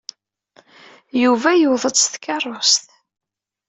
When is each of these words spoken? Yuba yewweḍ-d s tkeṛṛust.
Yuba 1.21 1.49
yewweḍ-d 1.55 1.95
s 2.03 2.05
tkeṛṛust. 2.13 2.85